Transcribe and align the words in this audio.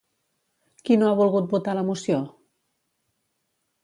Qui 0.87 0.95
no 1.01 1.09
ha 1.09 1.17
volgut 1.19 1.53
votar 1.55 1.75
la 1.79 1.83
moció? 1.89 2.21